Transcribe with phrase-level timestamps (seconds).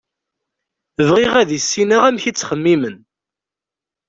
[1.07, 2.97] Bɣiɣ ad issineɣ amek i ttxemmimen.